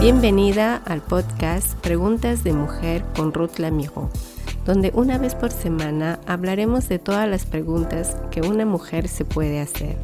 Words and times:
Bienvenida 0.00 0.76
al 0.86 1.02
podcast 1.02 1.74
Preguntas 1.80 2.42
de 2.42 2.54
Mujer 2.54 3.04
con 3.14 3.34
Ruth 3.34 3.58
Lamijo, 3.58 4.08
donde 4.64 4.92
una 4.94 5.18
vez 5.18 5.34
por 5.34 5.50
semana 5.52 6.20
hablaremos 6.26 6.88
de 6.88 6.98
todas 6.98 7.28
las 7.28 7.44
preguntas 7.44 8.16
que 8.30 8.40
una 8.40 8.64
mujer 8.64 9.08
se 9.08 9.26
puede 9.26 9.60
hacer. 9.60 9.98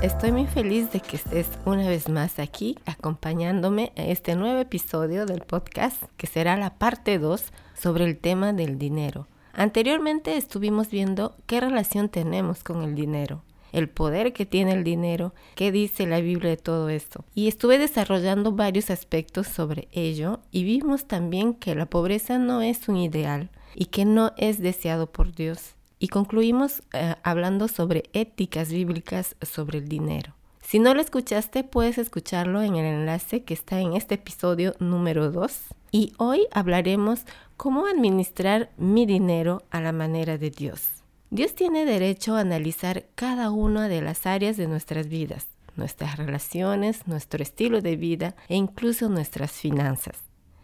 Estoy 0.00 0.30
muy 0.30 0.46
feliz 0.46 0.92
de 0.92 1.00
que 1.00 1.16
estés 1.16 1.48
una 1.64 1.88
vez 1.88 2.08
más 2.08 2.38
aquí 2.38 2.78
acompañándome 2.86 3.92
a 3.96 4.04
este 4.04 4.36
nuevo 4.36 4.60
episodio 4.60 5.26
del 5.26 5.40
podcast 5.40 6.00
que 6.16 6.28
será 6.28 6.56
la 6.56 6.78
parte 6.78 7.18
2 7.18 7.46
sobre 7.74 8.04
el 8.04 8.16
tema 8.16 8.52
del 8.52 8.78
dinero. 8.78 9.26
Anteriormente 9.52 10.36
estuvimos 10.36 10.90
viendo 10.90 11.36
qué 11.46 11.60
relación 11.60 12.08
tenemos 12.08 12.62
con 12.62 12.82
el 12.82 12.94
dinero, 12.94 13.42
el 13.72 13.88
poder 13.88 14.32
que 14.32 14.46
tiene 14.46 14.72
el 14.72 14.84
dinero, 14.84 15.34
qué 15.54 15.72
dice 15.72 16.06
la 16.06 16.20
Biblia 16.20 16.50
de 16.50 16.56
todo 16.56 16.88
esto. 16.88 17.24
Y 17.34 17.48
estuve 17.48 17.78
desarrollando 17.78 18.52
varios 18.52 18.90
aspectos 18.90 19.46
sobre 19.46 19.88
ello 19.92 20.40
y 20.50 20.64
vimos 20.64 21.06
también 21.06 21.54
que 21.54 21.74
la 21.74 21.86
pobreza 21.86 22.38
no 22.38 22.62
es 22.62 22.88
un 22.88 22.96
ideal 22.96 23.50
y 23.74 23.86
que 23.86 24.04
no 24.04 24.32
es 24.36 24.60
deseado 24.60 25.10
por 25.10 25.34
Dios 25.34 25.74
y 26.00 26.08
concluimos 26.08 26.82
eh, 26.92 27.14
hablando 27.22 27.68
sobre 27.68 28.04
éticas 28.14 28.72
bíblicas 28.72 29.36
sobre 29.42 29.78
el 29.78 29.88
dinero. 29.88 30.34
Si 30.70 30.78
no 30.78 30.94
lo 30.94 31.00
escuchaste, 31.00 31.64
puedes 31.64 31.98
escucharlo 31.98 32.62
en 32.62 32.76
el 32.76 32.84
enlace 32.84 33.42
que 33.42 33.54
está 33.54 33.80
en 33.80 33.94
este 33.94 34.14
episodio 34.14 34.76
número 34.78 35.32
2. 35.32 35.52
Y 35.90 36.12
hoy 36.16 36.46
hablaremos 36.52 37.22
cómo 37.56 37.86
administrar 37.86 38.70
mi 38.76 39.04
dinero 39.04 39.64
a 39.72 39.80
la 39.80 39.90
manera 39.90 40.38
de 40.38 40.50
Dios. 40.50 41.02
Dios 41.30 41.56
tiene 41.56 41.84
derecho 41.84 42.36
a 42.36 42.42
analizar 42.42 43.06
cada 43.16 43.50
una 43.50 43.88
de 43.88 44.00
las 44.00 44.26
áreas 44.26 44.56
de 44.56 44.68
nuestras 44.68 45.08
vidas, 45.08 45.48
nuestras 45.74 46.16
relaciones, 46.16 47.04
nuestro 47.08 47.42
estilo 47.42 47.80
de 47.80 47.96
vida 47.96 48.36
e 48.46 48.54
incluso 48.54 49.08
nuestras 49.08 49.50
finanzas. 49.50 50.18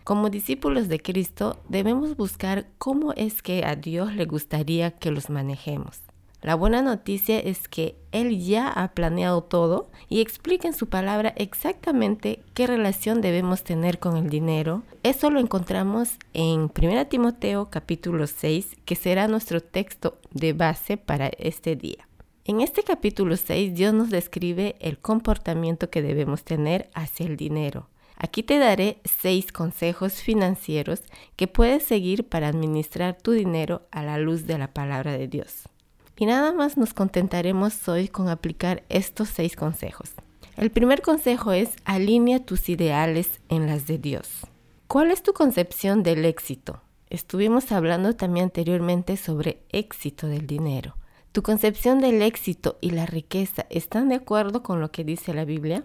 Como 0.04 0.30
discípulos 0.30 0.86
de 0.86 1.00
Cristo 1.00 1.60
debemos 1.68 2.16
buscar 2.16 2.68
cómo 2.78 3.12
es 3.14 3.42
que 3.42 3.64
a 3.64 3.74
Dios 3.74 4.14
le 4.14 4.26
gustaría 4.26 4.92
que 4.92 5.10
los 5.10 5.30
manejemos. 5.30 6.05
La 6.42 6.54
buena 6.54 6.82
noticia 6.82 7.38
es 7.38 7.66
que 7.66 7.96
Él 8.12 8.38
ya 8.38 8.68
ha 8.68 8.92
planeado 8.92 9.42
todo 9.42 9.90
y 10.08 10.20
explica 10.20 10.68
en 10.68 10.74
su 10.74 10.88
palabra 10.88 11.32
exactamente 11.36 12.40
qué 12.54 12.66
relación 12.66 13.20
debemos 13.20 13.64
tener 13.64 13.98
con 13.98 14.16
el 14.16 14.28
dinero. 14.28 14.82
Eso 15.02 15.30
lo 15.30 15.40
encontramos 15.40 16.18
en 16.34 16.70
1 16.80 17.06
Timoteo 17.06 17.68
capítulo 17.70 18.26
6, 18.26 18.76
que 18.84 18.96
será 18.96 19.28
nuestro 19.28 19.60
texto 19.60 20.18
de 20.30 20.52
base 20.52 20.96
para 20.96 21.28
este 21.38 21.74
día. 21.74 22.06
En 22.44 22.60
este 22.60 22.84
capítulo 22.84 23.36
6 23.36 23.74
Dios 23.74 23.92
nos 23.92 24.10
describe 24.10 24.76
el 24.78 24.98
comportamiento 24.98 25.90
que 25.90 26.02
debemos 26.02 26.44
tener 26.44 26.90
hacia 26.94 27.26
el 27.26 27.36
dinero. 27.36 27.88
Aquí 28.16 28.42
te 28.42 28.58
daré 28.58 29.00
seis 29.04 29.52
consejos 29.52 30.14
financieros 30.14 31.02
que 31.34 31.48
puedes 31.48 31.82
seguir 31.82 32.28
para 32.28 32.48
administrar 32.48 33.18
tu 33.18 33.32
dinero 33.32 33.82
a 33.90 34.02
la 34.02 34.16
luz 34.18 34.46
de 34.46 34.58
la 34.58 34.72
palabra 34.72 35.12
de 35.12 35.28
Dios. 35.28 35.68
Y 36.18 36.26
nada 36.26 36.52
más 36.52 36.76
nos 36.76 36.94
contentaremos 36.94 37.86
hoy 37.88 38.08
con 38.08 38.28
aplicar 38.28 38.82
estos 38.88 39.28
seis 39.28 39.54
consejos. 39.54 40.12
El 40.56 40.70
primer 40.70 41.02
consejo 41.02 41.52
es 41.52 41.70
alinea 41.84 42.44
tus 42.44 42.70
ideales 42.70 43.40
en 43.50 43.66
las 43.66 43.86
de 43.86 43.98
Dios. 43.98 44.46
¿Cuál 44.86 45.10
es 45.10 45.22
tu 45.22 45.34
concepción 45.34 46.02
del 46.02 46.24
éxito? 46.24 46.80
Estuvimos 47.10 47.70
hablando 47.70 48.16
también 48.16 48.44
anteriormente 48.44 49.16
sobre 49.18 49.62
éxito 49.70 50.26
del 50.26 50.46
dinero. 50.46 50.96
¿Tu 51.32 51.42
concepción 51.42 52.00
del 52.00 52.22
éxito 52.22 52.78
y 52.80 52.90
la 52.90 53.04
riqueza 53.04 53.66
están 53.68 54.08
de 54.08 54.14
acuerdo 54.14 54.62
con 54.62 54.80
lo 54.80 54.90
que 54.90 55.04
dice 55.04 55.34
la 55.34 55.44
Biblia? 55.44 55.84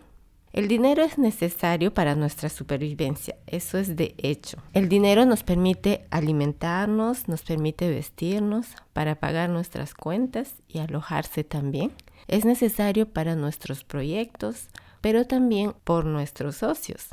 El 0.54 0.68
dinero 0.68 1.02
es 1.04 1.18
necesario 1.18 1.94
para 1.94 2.16
nuestra 2.16 2.50
supervivencia, 2.50 3.38
eso 3.48 3.78
es 3.78 3.96
de 3.96 4.16
hecho. 4.18 4.58
El 4.74 4.90
dinero 4.90 5.26
nos 5.26 5.44
permite 5.44 6.08
alimentarnos, 6.12 7.30
nos 7.30 7.42
permite 7.42 7.90
vestirnos, 7.90 8.68
para 8.92 9.16
pagar 9.16 9.50
nuestras 9.50 9.94
cuentas 9.94 10.56
y 10.68 10.80
alojarse 10.80 11.46
también. 11.46 11.94
Es 12.28 12.44
necesario 12.44 13.08
para 13.08 13.36
nuestros 13.36 13.86
proyectos, 13.86 14.68
pero 15.00 15.26
también 15.26 15.74
por 15.86 16.06
nuestros 16.06 16.58
socios. 16.58 17.08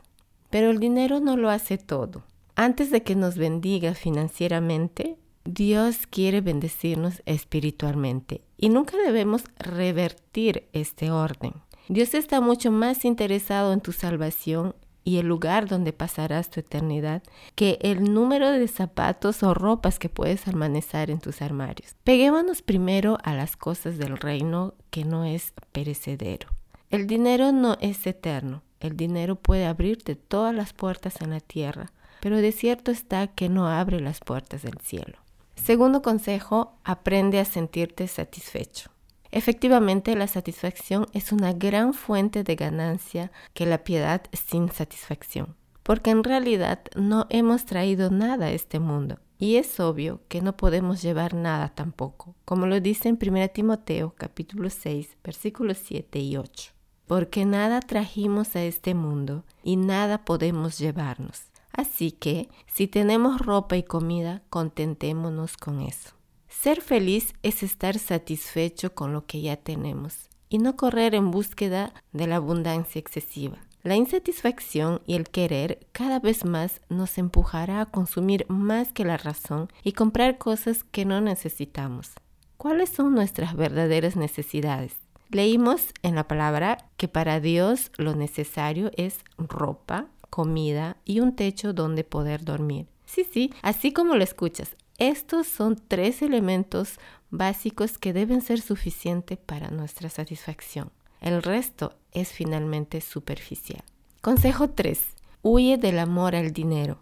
Pero 0.50 0.70
el 0.70 0.80
dinero 0.80 1.20
no 1.20 1.36
lo 1.36 1.48
hace 1.48 1.78
todo. 1.78 2.24
Antes 2.56 2.90
de 2.90 3.04
que 3.04 3.14
nos 3.14 3.36
bendiga 3.36 3.94
financieramente, 3.94 5.16
Dios 5.44 6.08
quiere 6.08 6.40
bendecirnos 6.40 7.22
espiritualmente 7.24 8.42
y 8.56 8.68
nunca 8.68 8.96
debemos 8.96 9.44
revertir 9.58 10.68
este 10.72 11.12
orden. 11.12 11.54
Dios 11.88 12.12
está 12.12 12.40
mucho 12.40 12.70
más 12.70 13.04
interesado 13.04 13.72
en 13.72 13.80
tu 13.80 13.92
salvación 13.92 14.74
y 15.04 15.16
el 15.16 15.26
lugar 15.26 15.68
donde 15.68 15.94
pasarás 15.94 16.50
tu 16.50 16.60
eternidad 16.60 17.22
que 17.54 17.78
el 17.80 18.12
número 18.12 18.50
de 18.50 18.68
zapatos 18.68 19.42
o 19.42 19.54
ropas 19.54 19.98
que 19.98 20.10
puedes 20.10 20.46
amanecer 20.46 21.10
en 21.10 21.18
tus 21.18 21.40
armarios. 21.40 21.94
Peguémonos 22.04 22.60
primero 22.60 23.16
a 23.24 23.34
las 23.34 23.56
cosas 23.56 23.96
del 23.96 24.18
reino 24.18 24.74
que 24.90 25.06
no 25.06 25.24
es 25.24 25.54
perecedero. 25.72 26.50
El 26.90 27.06
dinero 27.06 27.52
no 27.52 27.78
es 27.80 28.06
eterno. 28.06 28.62
El 28.80 28.96
dinero 28.98 29.36
puede 29.36 29.64
abrirte 29.64 30.14
todas 30.14 30.54
las 30.54 30.74
puertas 30.74 31.22
en 31.22 31.30
la 31.30 31.40
tierra, 31.40 31.90
pero 32.20 32.36
de 32.36 32.52
cierto 32.52 32.90
está 32.90 33.28
que 33.28 33.48
no 33.48 33.66
abre 33.66 34.00
las 34.00 34.20
puertas 34.20 34.62
del 34.62 34.78
cielo. 34.82 35.18
Segundo 35.56 36.02
consejo, 36.02 36.74
aprende 36.84 37.40
a 37.40 37.46
sentirte 37.46 38.08
satisfecho. 38.08 38.90
Efectivamente, 39.30 40.16
la 40.16 40.26
satisfacción 40.26 41.06
es 41.12 41.32
una 41.32 41.52
gran 41.52 41.92
fuente 41.92 42.44
de 42.44 42.56
ganancia 42.56 43.30
que 43.52 43.66
la 43.66 43.84
piedad 43.84 44.22
sin 44.32 44.70
satisfacción, 44.70 45.54
porque 45.82 46.10
en 46.10 46.24
realidad 46.24 46.80
no 46.96 47.26
hemos 47.28 47.66
traído 47.66 48.10
nada 48.10 48.46
a 48.46 48.52
este 48.52 48.78
mundo. 48.78 49.18
Y 49.40 49.56
es 49.56 49.78
obvio 49.78 50.20
que 50.28 50.40
no 50.40 50.56
podemos 50.56 51.00
llevar 51.00 51.34
nada 51.34 51.68
tampoco, 51.68 52.34
como 52.44 52.66
lo 52.66 52.80
dice 52.80 53.08
en 53.08 53.18
1 53.22 53.48
Timoteo 53.50 54.14
capítulo 54.16 54.68
6 54.68 55.16
versículos 55.22 55.78
7 55.84 56.18
y 56.18 56.36
8. 56.36 56.72
Porque 57.06 57.44
nada 57.44 57.80
trajimos 57.80 58.56
a 58.56 58.64
este 58.64 58.94
mundo 58.94 59.44
y 59.62 59.76
nada 59.76 60.24
podemos 60.24 60.78
llevarnos. 60.78 61.44
Así 61.72 62.10
que, 62.10 62.48
si 62.66 62.88
tenemos 62.88 63.40
ropa 63.40 63.76
y 63.76 63.84
comida, 63.84 64.42
contentémonos 64.50 65.56
con 65.56 65.80
eso. 65.82 66.17
Ser 66.48 66.80
feliz 66.80 67.34
es 67.42 67.62
estar 67.62 67.98
satisfecho 67.98 68.94
con 68.94 69.12
lo 69.12 69.26
que 69.26 69.40
ya 69.40 69.56
tenemos 69.56 70.28
y 70.48 70.58
no 70.58 70.76
correr 70.76 71.14
en 71.14 71.30
búsqueda 71.30 71.92
de 72.12 72.26
la 72.26 72.36
abundancia 72.36 72.98
excesiva. 72.98 73.58
La 73.82 73.96
insatisfacción 73.96 75.00
y 75.06 75.14
el 75.14 75.28
querer 75.28 75.86
cada 75.92 76.18
vez 76.18 76.44
más 76.44 76.80
nos 76.88 77.16
empujará 77.16 77.80
a 77.80 77.86
consumir 77.86 78.44
más 78.48 78.92
que 78.92 79.04
la 79.04 79.16
razón 79.16 79.68
y 79.84 79.92
comprar 79.92 80.38
cosas 80.38 80.84
que 80.84 81.04
no 81.04 81.20
necesitamos. 81.20 82.12
¿Cuáles 82.56 82.88
son 82.90 83.14
nuestras 83.14 83.54
verdaderas 83.54 84.16
necesidades? 84.16 84.96
Leímos 85.30 85.92
en 86.02 86.16
la 86.16 86.26
palabra 86.26 86.78
que 86.96 87.06
para 87.06 87.38
Dios 87.38 87.92
lo 87.98 88.16
necesario 88.16 88.90
es 88.96 89.20
ropa, 89.36 90.08
comida 90.28 90.96
y 91.04 91.20
un 91.20 91.36
techo 91.36 91.72
donde 91.72 92.02
poder 92.02 92.44
dormir. 92.44 92.88
Sí, 93.04 93.24
sí, 93.30 93.52
así 93.62 93.92
como 93.92 94.16
lo 94.16 94.24
escuchas, 94.24 94.76
estos 94.98 95.46
son 95.46 95.80
tres 95.86 96.22
elementos 96.22 96.98
básicos 97.30 97.98
que 97.98 98.12
deben 98.12 98.40
ser 98.40 98.60
suficientes 98.60 99.38
para 99.38 99.70
nuestra 99.70 100.08
satisfacción. 100.08 100.90
El 101.20 101.44
resto 101.44 101.94
es 102.10 102.32
finalmente 102.32 103.00
superficial. 103.00 103.84
Consejo 104.20 104.70
3. 104.70 105.00
Huye 105.42 105.78
del 105.78 106.00
amor 106.00 106.34
al 106.34 106.52
dinero. 106.52 106.98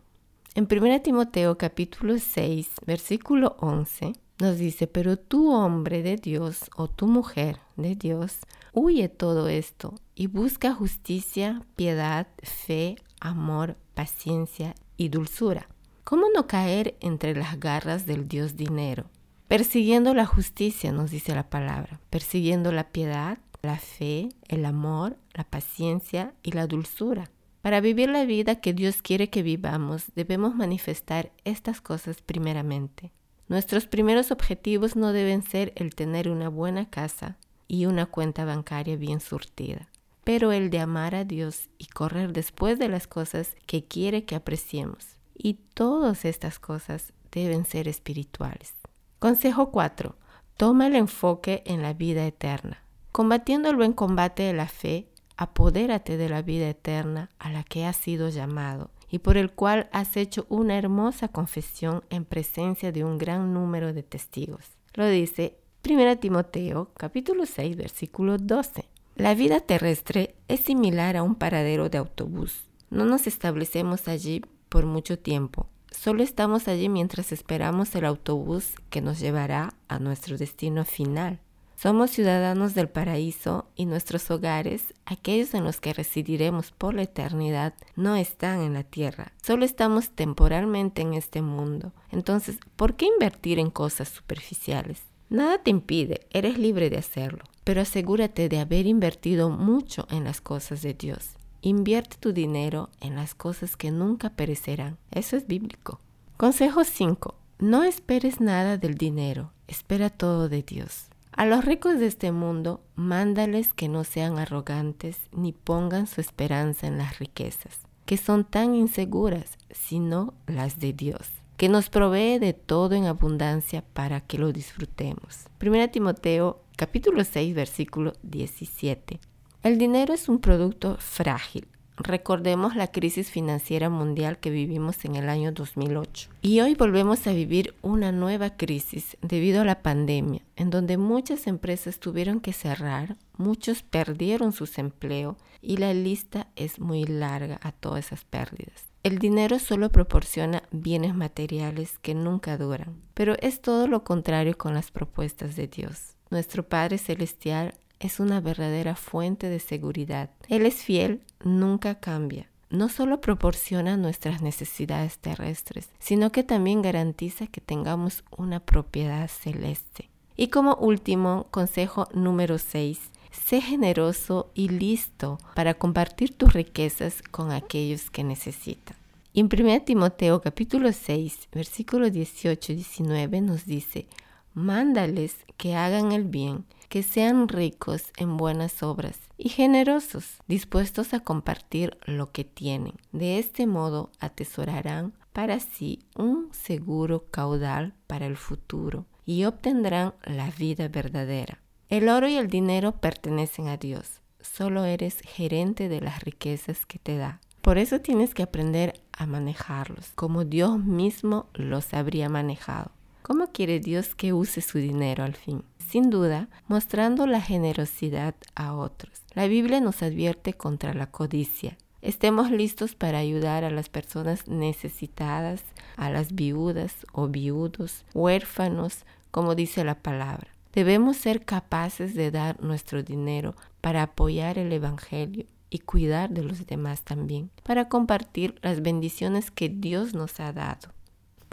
En 0.55 0.69
1 0.71 1.01
Timoteo 1.01 1.57
capítulo 1.57 2.19
6, 2.19 2.69
versículo 2.87 3.57
11, 3.61 4.13
nos 4.41 4.59
dice, 4.59 4.87
pero 4.87 5.17
tú 5.17 5.53
hombre 5.55 6.03
de 6.03 6.17
Dios 6.17 6.71
o 6.77 6.89
tu 6.89 7.07
mujer 7.07 7.61
de 7.77 7.95
Dios, 7.95 8.41
huye 8.75 9.09
todo 9.09 9.49
esto 9.49 9.95
y 10.15 10.27
busca 10.27 10.75
justicia, 10.75 11.63
piedad, 11.77 12.27
fe, 12.43 12.97
amor, 13.21 13.77
paciencia 13.95 14.75
y 14.99 15.09
dulzura 15.09 15.69
¿Cómo 16.09 16.29
no 16.33 16.47
caer 16.47 16.97
entre 17.01 17.35
las 17.35 17.59
garras 17.59 18.07
del 18.07 18.29
Dios 18.29 18.55
dinero? 18.55 19.07
Persiguiendo 19.49 20.15
la 20.15 20.25
justicia, 20.25 20.93
nos 20.93 21.11
dice 21.11 21.35
la 21.35 21.51
palabra, 21.51 21.99
persiguiendo 22.11 22.71
la 22.71 22.91
piedad, 22.91 23.39
la 23.61 23.77
fe, 23.77 24.29
el 24.47 24.67
amor, 24.67 25.17
la 25.35 25.43
paciencia 25.43 26.33
y 26.45 26.53
la 26.53 26.69
dulzura. 26.69 27.33
Para 27.61 27.81
vivir 27.81 28.09
la 28.09 28.25
vida 28.25 28.61
que 28.61 28.73
Dios 28.73 29.03
quiere 29.03 29.31
que 29.31 29.43
vivamos, 29.43 30.13
debemos 30.15 30.55
manifestar 30.55 31.33
estas 31.43 31.81
cosas 31.81 32.23
primeramente. 32.23 33.11
Nuestros 33.49 33.89
primeros 33.89 34.31
objetivos 34.31 34.95
no 34.95 35.13
deben 35.13 35.43
ser 35.43 35.73
el 35.75 35.97
tener 35.97 36.29
una 36.29 36.49
buena 36.49 36.89
casa 36.89 37.37
y 37.67 37.87
una 37.87 38.07
cuenta 38.07 38.45
bancaria 38.45 38.95
bien 38.95 39.19
surtida, 39.19 39.89
pero 40.23 40.53
el 40.53 40.71
de 40.71 40.79
amar 40.79 41.17
a 41.17 41.25
Dios 41.25 41.69
y 41.79 41.87
correr 41.87 42.33
después 42.33 42.79
de 42.79 42.89
las 42.89 43.09
cosas 43.09 43.57
que 43.67 43.83
quiere 43.83 44.25
que 44.25 44.37
apreciemos 44.37 45.16
y 45.37 45.55
todas 45.75 46.25
estas 46.25 46.59
cosas 46.59 47.13
deben 47.31 47.65
ser 47.65 47.89
espirituales. 47.89 48.75
Consejo 49.19 49.71
4. 49.71 50.17
Toma 50.57 50.87
el 50.87 50.97
enfoque 50.97 51.63
en 51.67 51.83
la 51.83 51.93
vida 51.93 52.27
eterna. 52.27 52.83
Combatiendo 53.13 53.69
el 53.69 53.77
buen 53.77 53.93
combate 53.93 54.43
de 54.43 54.53
la 54.53 54.69
fe, 54.69 55.09
apodérate 55.37 56.17
de 56.17 56.29
la 56.29 56.43
vida 56.43 56.69
eterna 56.69 57.31
a 57.39 57.51
la 57.51 57.63
que 57.63 57.85
has 57.85 57.97
sido 57.97 58.29
llamado 58.29 58.91
y 59.11 59.19
por 59.19 59.37
el 59.37 59.51
cual 59.51 59.89
has 59.93 60.17
hecho 60.17 60.47
una 60.49 60.77
hermosa 60.77 61.29
confesión 61.29 62.03
en 62.11 62.25
presencia 62.25 62.93
de 62.93 63.05
un 63.05 63.19
gran 63.19 63.55
número 63.55 63.93
de 63.93 64.03
testigos. 64.03 64.65
Lo 64.95 65.07
dice 65.07 65.59
1 65.89 66.19
Timoteo 66.19 66.91
capítulo 66.95 67.47
6 67.47 67.77
versículo 67.77 68.39
12. 68.39 68.85
La 69.15 69.35
vida 69.35 69.61
terrestre 69.61 70.35
es 70.49 70.61
similar 70.61 71.17
a 71.17 71.23
un 71.23 71.37
paradero 71.37 71.89
de 71.89 71.99
autobús. 71.99 72.65
No 72.91 73.05
nos 73.05 73.27
establecemos 73.27 74.09
allí 74.09 74.43
por 74.69 74.87
mucho 74.87 75.19
tiempo. 75.19 75.69
Solo 75.91 76.23
estamos 76.23 76.69
allí 76.69 76.89
mientras 76.89 77.33
esperamos 77.33 77.95
el 77.95 78.05
autobús 78.05 78.75
que 78.91 79.01
nos 79.01 79.19
llevará 79.19 79.75
a 79.89 79.99
nuestro 79.99 80.37
destino 80.37 80.85
final. 80.85 81.41
Somos 81.77 82.11
ciudadanos 82.11 82.75
del 82.75 82.89
paraíso 82.89 83.67
y 83.77 83.85
nuestros 83.85 84.31
hogares, 84.31 84.95
aquellos 85.05 85.53
en 85.53 85.63
los 85.63 85.79
que 85.79 85.93
residiremos 85.93 86.71
por 86.71 86.95
la 86.95 87.03
eternidad, 87.03 87.75
no 87.97 88.17
están 88.17 88.63
en 88.63 88.73
la 88.73 88.83
tierra. 88.83 89.33
Solo 89.43 89.67
estamos 89.67 90.11
temporalmente 90.11 91.03
en 91.03 91.13
este 91.13 91.43
mundo. 91.43 91.93
Entonces, 92.11 92.59
¿por 92.77 92.97
qué 92.97 93.07
invertir 93.07 93.59
en 93.59 93.71
cosas 93.71 94.09
superficiales? 94.09 95.03
Nada 95.29 95.63
te 95.63 95.71
impide, 95.71 96.27
eres 96.31 96.57
libre 96.57 96.89
de 96.89 96.97
hacerlo, 96.97 97.45
pero 97.63 97.83
asegúrate 97.83 98.49
de 98.49 98.59
haber 98.59 98.87
invertido 98.87 99.51
mucho 99.51 100.07
en 100.11 100.25
las 100.25 100.41
cosas 100.41 100.81
de 100.81 100.95
Dios. 100.95 101.37
Invierte 101.63 102.17
tu 102.19 102.33
dinero 102.33 102.91
en 103.01 103.17
las 103.17 103.35
cosas 103.35 103.77
que 103.77 103.91
nunca 103.91 104.31
perecerán. 104.31 104.99
Eso 105.11 105.37
es 105.37 105.47
bíblico. 105.47 106.01
Consejo 106.37 106.85
5. 106.85 107.35
No 107.59 107.83
esperes 107.83 108.41
nada 108.41 108.77
del 108.77 108.97
dinero, 108.97 109.53
espera 109.67 110.11
todo 110.11 110.51
de 110.51 110.63
Dios. 110.63 111.09
A 111.33 111.47
los 111.47 111.65
ricos 111.65 111.99
de 111.99 112.07
este 112.07 112.33
mundo, 112.33 112.83
mándales 112.95 113.73
que 113.73 113.89
no 113.89 114.05
sean 114.05 114.39
arrogantes 114.39 115.19
ni 115.33 115.53
pongan 115.53 116.07
su 116.07 116.21
esperanza 116.21 116.87
en 116.87 116.99
las 116.99 117.19
riquezas, 117.19 117.81
que 118.05 118.17
son 118.17 118.45
tan 118.45 118.75
inseguras, 118.75 119.59
sino 119.71 120.35
las 120.47 120.79
de 120.79 120.93
Dios, 120.93 121.29
que 121.57 121.69
nos 121.69 121.89
provee 121.89 122.39
de 122.39 122.53
todo 122.53 122.95
en 122.95 123.07
abundancia 123.07 123.83
para 123.95 124.21
que 124.21 124.39
lo 124.39 124.53
disfrutemos. 124.53 125.47
1 125.63 125.91
Timoteo 125.91 126.63
capítulo 126.77 127.25
6 127.25 127.55
versículo 127.55 128.13
17. 128.23 129.21
El 129.63 129.79
dinero 129.79 130.15
es 130.15 130.29
un 130.29 130.39
producto 130.39 130.97
frágil, 130.99 131.67
Recordemos 131.99 132.77
la 132.77 132.89
crisis 132.89 133.31
financiera 133.31 133.89
mundial 133.89 134.39
que 134.39 134.51
vivimos 134.51 135.03
en 135.07 135.17
el 135.17 135.31
año 135.31 135.53
2008. 135.53 136.29
Y 136.43 136.61
hoy 136.61 136.75
volvemos 136.75 137.27
a 137.27 137.33
vivir 137.33 137.75
una 137.81 138.13
nueva 138.13 138.51
crisis 138.51 139.17
debido 139.23 139.63
a 139.63 139.65
la 139.65 139.81
pandemia, 139.81 140.43
en 140.57 140.69
donde 140.69 140.99
muchas 140.99 141.47
empresas 141.47 141.99
tuvieron 141.99 142.41
que 142.41 142.53
cerrar, 142.53 143.17
muchos 143.39 143.83
perdieron 143.83 144.53
sus 144.53 144.77
empleos 144.77 145.37
y 145.63 145.79
la 145.79 145.95
lista 145.95 146.49
es 146.55 146.81
muy 146.81 147.05
larga 147.05 147.59
a 147.63 147.73
todas 147.73 148.07
esas 148.07 148.25
pérdidas. 148.25 148.85
El 149.03 149.19
dinero 149.19 149.59
solo 149.59 149.91
proporciona 149.91 150.65
bienes 150.73 151.15
materiales 151.15 151.99
que 152.01 152.15
nunca 152.15 152.59
duran, 152.59 153.01
pero 153.15 153.37
es 153.41 153.63
todo 153.63 153.87
lo 153.87 154.05
contrario 154.05 154.59
con 154.59 154.75
las 154.75 154.91
propuestas 154.91 155.57
de 155.57 155.69
Dios. 155.69 156.17
Nuestro 156.29 156.65
Padre 156.65 156.99
Celestial 156.99 157.75
es 158.01 158.21
una 158.21 158.41
verdadera 158.41 158.95
fuente 158.95 159.49
de 159.49 159.59
seguridad. 159.59 160.31
Él 160.49 160.67
es 160.67 160.77
fiel, 160.77 161.23
nunca 161.43 161.97
cambia. 161.97 162.49
No 162.69 162.89
solo 162.89 163.21
proporciona 163.21 163.97
nuestras 163.97 164.43
necesidades 164.43 165.19
terrestres, 165.19 165.89
sino 165.99 166.33
que 166.33 166.43
también 166.43 166.83
garantiza 166.83 167.47
que 167.47 167.61
tengamos 167.61 168.25
una 168.37 168.61
propiedad 168.61 169.29
celeste. 169.29 170.11
Y 170.37 170.49
como 170.49 170.75
último, 170.75 171.47
consejo 171.51 172.09
número 172.13 172.59
6, 172.59 173.01
sé 173.31 173.61
generoso 173.61 174.51
y 174.55 174.69
listo 174.69 175.39
para 175.55 175.75
compartir 175.75 176.37
tus 176.37 176.53
riquezas 176.53 177.23
con 177.23 177.53
aquellos 177.53 178.11
que 178.11 178.25
necesitan. 178.25 178.97
en 179.33 179.49
1 179.53 179.83
Timoteo 179.83 180.41
capítulo 180.41 180.93
6, 180.93 181.49
versículos 181.53 182.13
18 182.13 182.73
y 182.73 182.75
19 182.77 183.41
nos 183.43 183.65
dice, 183.65 184.07
mándales 184.55 185.37
que 185.57 185.77
hagan 185.77 186.13
el 186.13 186.25
bien 186.25 186.65
que 186.89 187.03
sean 187.03 187.49
ricos 187.49 188.13
en 188.17 188.37
buenas 188.37 188.83
obras 188.83 189.19
y 189.39 189.49
generosos, 189.49 190.39
dispuestos 190.47 191.15
a 191.15 191.21
compartir 191.21 191.99
lo 192.07 192.33
que 192.33 192.45
tienen. 192.45 192.95
De 193.13 193.39
este 193.39 193.67
modo 193.67 194.11
atesorarán 194.21 195.15
para 195.33 195.61
sí 195.61 196.01
un 196.17 196.49
seguro 196.53 197.27
caudal 197.31 197.95
para 198.07 198.27
el 198.27 198.37
futuro 198.37 199.07
y 199.25 199.45
obtendrán 199.45 200.15
la 200.25 200.51
vida 200.51 200.89
verdadera. 200.89 201.61
El 201.89 202.09
oro 202.09 202.29
y 202.29 202.37
el 202.37 202.49
dinero 202.49 202.93
pertenecen 202.93 203.69
a 203.69 203.77
Dios. 203.77 204.21
Solo 204.41 204.85
eres 204.85 205.21
gerente 205.21 205.89
de 205.89 206.01
las 206.01 206.23
riquezas 206.23 206.87
que 206.87 206.99
te 206.99 207.17
da. 207.17 207.41
Por 207.61 207.79
eso 207.79 208.01
tienes 208.01 208.33
que 208.33 208.45
aprender 208.45 209.03
a 209.13 209.27
manejarlos, 209.27 210.13
como 210.15 210.45
Dios 210.45 210.79
mismo 210.79 211.49
los 211.53 211.95
habría 211.95 212.29
manejado. 212.29 212.93
¿Cómo 213.27 213.49
quiere 213.49 213.81
Dios 213.81 214.15
que 214.15 214.33
use 214.33 214.61
su 214.61 214.79
dinero 214.79 215.25
al 215.25 215.35
fin? 215.35 215.65
Sin 215.89 216.11
duda, 216.11 216.49
mostrando 216.69 217.27
la 217.27 217.41
generosidad 217.41 218.37
a 218.55 218.73
otros. 218.73 219.25
La 219.35 219.49
Biblia 219.49 219.81
nos 219.81 220.01
advierte 220.05 220.55
contra 220.55 220.95
la 220.95 221.11
codicia. 221.11 221.77
Estemos 222.03 222.53
listos 222.53 222.95
para 222.95 223.19
ayudar 223.19 223.65
a 223.65 223.71
las 223.71 223.89
personas 223.89 224.47
necesitadas, 224.47 225.65
a 225.97 226.09
las 226.09 226.37
viudas 226.37 227.05
o 227.11 227.27
viudos, 227.27 228.05
huérfanos, 228.15 229.05
como 229.33 229.57
dice 229.57 229.83
la 229.83 229.97
palabra. 229.97 230.47
Debemos 230.73 231.17
ser 231.17 231.45
capaces 231.45 232.15
de 232.15 232.31
dar 232.31 232.63
nuestro 232.63 233.03
dinero 233.03 233.57
para 233.81 234.05
apoyar 234.05 234.57
el 234.57 234.73
Evangelio 234.73 235.47
y 235.69 235.81
cuidar 235.81 236.31
de 236.31 236.45
los 236.45 236.65
demás 236.69 237.03
también, 237.03 237.51
para 237.65 237.89
compartir 237.89 238.55
las 238.63 238.83
bendiciones 238.83 239.51
que 239.51 239.69
Dios 239.69 240.15
nos 240.15 240.39
ha 240.39 240.53
dado. 240.53 240.95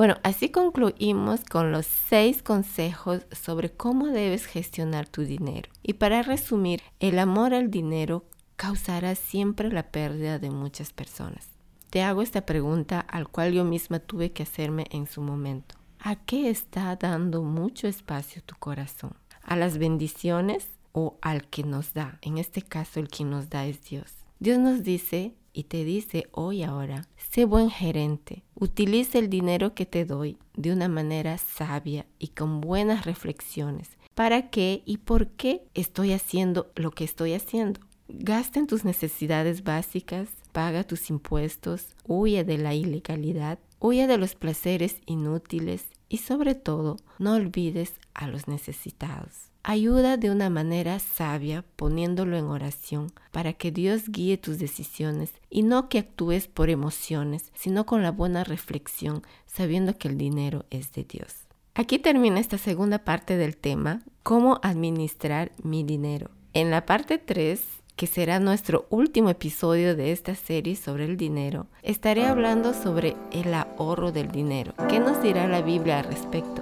Bueno, 0.04 0.18
así 0.22 0.50
concluimos 0.50 1.46
con 1.46 1.72
los 1.72 1.86
seis 1.86 2.44
consejos 2.44 3.26
sobre 3.32 3.72
cómo 3.72 4.08
debes 4.08 4.48
gestionar 4.48 5.08
tu 5.08 5.22
dinero. 5.22 5.70
Y 5.82 5.94
para 5.94 6.24
resumir, 6.24 6.82
el 7.00 7.18
amor 7.20 7.54
al 7.54 7.72
dinero 7.72 8.26
causará 8.58 9.16
siempre 9.16 9.72
la 9.72 9.92
pérdida 9.92 10.40
de 10.40 10.50
muchas 10.50 10.92
personas. 10.92 11.48
Te 11.90 12.02
hago 12.02 12.22
esta 12.22 12.46
pregunta 12.46 13.00
al 13.00 13.30
cual 13.30 13.54
yo 13.54 13.64
misma 13.64 14.00
tuve 14.00 14.34
que 14.34 14.44
hacerme 14.44 14.88
en 14.90 15.08
su 15.08 15.22
momento. 15.22 15.76
¿A 16.00 16.18
qué 16.18 16.50
está 16.50 16.98
dando 16.98 17.42
mucho 17.42 17.88
espacio 17.88 18.42
tu 18.46 18.58
corazón? 18.58 19.14
¿A 19.42 19.56
las 19.56 19.78
bendiciones 19.78 20.68
o 20.92 21.16
al 21.22 21.48
que 21.48 21.64
nos 21.64 21.94
da? 21.94 22.20
En 22.22 22.40
este 22.40 22.62
caso 22.62 23.00
el 23.00 23.08
que 23.08 23.24
nos 23.24 23.50
da 23.50 23.66
es 23.66 23.82
Dios. 23.86 24.12
Dios 24.40 24.60
nos 24.60 24.84
dice 24.84 25.34
y 25.54 25.64
te 25.66 25.86
dice 25.86 26.28
hoy 26.32 26.64
ahora, 26.64 27.08
sé 27.16 27.46
buen 27.46 27.70
gerente, 27.70 28.44
utiliza 28.56 29.20
el 29.20 29.30
dinero 29.30 29.76
que 29.76 29.86
te 29.86 30.04
doy 30.04 30.38
de 30.56 30.74
una 30.74 30.88
manera 30.88 31.38
sabia 31.38 32.06
y 32.20 32.30
con 32.30 32.60
buenas 32.60 33.06
reflexiones. 33.06 33.98
¿Para 34.16 34.50
qué 34.50 34.84
y 34.86 34.98
por 34.98 35.28
qué 35.30 35.64
estoy 35.74 36.12
haciendo 36.12 36.72
lo 36.76 36.92
que 36.92 37.04
estoy 37.04 37.34
haciendo? 37.34 37.80
Gasta 38.08 38.60
en 38.60 38.68
tus 38.68 38.84
necesidades 38.84 39.64
básicas, 39.64 40.30
paga 40.52 40.84
tus 40.84 41.10
impuestos, 41.10 41.96
huye 42.06 42.44
de 42.44 42.58
la 42.58 42.76
ilegalidad, 42.76 43.60
huye 43.80 44.08
de 44.08 44.18
los 44.18 44.36
placeres 44.36 45.02
inútiles 45.06 45.86
y 46.10 46.18
sobre 46.18 46.54
todo 46.54 46.98
no 47.18 47.34
olvides 47.34 47.94
a 48.14 48.28
los 48.28 48.48
necesitados. 48.48 49.53
Ayuda 49.66 50.18
de 50.18 50.30
una 50.30 50.50
manera 50.50 51.00
sabia 51.00 51.64
poniéndolo 51.78 52.36
en 52.36 52.46
oración 52.48 53.14
para 53.32 53.54
que 53.54 53.72
Dios 53.72 54.10
guíe 54.10 54.38
tus 54.38 54.60
decisiones 54.60 55.32
y 55.50 55.64
no 55.64 55.88
que 55.88 56.00
actúes 56.00 56.50
por 56.50 56.70
emociones, 56.70 57.50
sino 57.56 57.86
con 57.86 58.04
la 58.04 58.12
buena 58.12 58.44
reflexión, 58.44 59.24
sabiendo 59.46 59.98
que 59.98 60.10
el 60.10 60.18
dinero 60.18 60.66
es 60.70 60.92
de 60.92 61.06
Dios. 61.06 61.48
Aquí 61.76 61.98
termina 61.98 62.42
esta 62.42 62.58
segunda 62.58 63.00
parte 63.00 63.38
del 63.38 63.56
tema, 63.56 64.02
cómo 64.22 64.60
administrar 64.64 65.54
mi 65.64 65.84
dinero. 65.86 66.30
En 66.52 66.70
la 66.70 66.86
parte 66.86 67.18
3, 67.18 67.62
que 67.96 68.06
será 68.06 68.42
nuestro 68.42 68.86
último 68.90 69.30
episodio 69.30 69.96
de 69.96 70.12
esta 70.12 70.36
serie 70.36 70.76
sobre 70.76 71.06
el 71.06 71.16
dinero, 71.16 71.68
estaré 71.84 72.26
hablando 72.26 72.74
sobre 72.74 73.16
el 73.32 73.54
ahorro 73.54 74.12
del 74.12 74.28
dinero. 74.28 74.74
¿Qué 74.90 75.00
nos 75.00 75.24
dirá 75.24 75.48
la 75.48 75.62
Biblia 75.62 76.00
al 76.00 76.06
respecto? 76.06 76.62